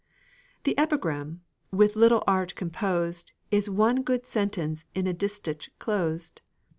[0.63, 6.41] The Epigram, with little art composed, Is one good sentence in a distich closed.